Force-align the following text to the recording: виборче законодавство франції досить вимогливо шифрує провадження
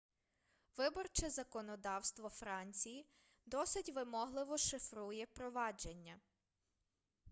виборче 0.77 1.29
законодавство 1.29 2.29
франції 2.29 3.05
досить 3.45 3.89
вимогливо 3.95 4.57
шифрує 4.57 5.25
провадження 5.25 6.19